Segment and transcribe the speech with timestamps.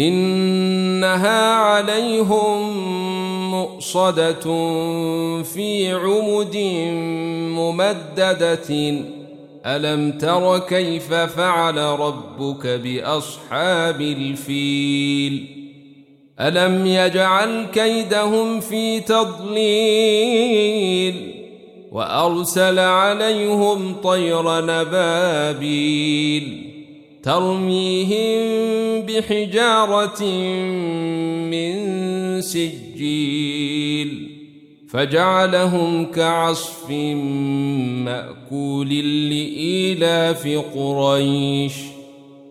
[0.00, 2.70] إنها عليهم
[3.50, 4.42] مؤصدة
[5.42, 6.56] في عمد
[7.58, 8.94] ممددة.
[9.66, 15.46] ألم تر كيف فعل ربك بأصحاب الفيل؟
[16.40, 20.34] ألم يجعل كيدهم في تضليل؟
[21.92, 26.69] وأرسل عليهم طير نبابيل.
[27.22, 30.24] ترميهم بحجارة
[31.50, 34.30] من سجيل
[34.88, 36.90] فجعلهم كعصف
[38.04, 38.88] مأكول
[39.28, 41.72] لإيلاف قريش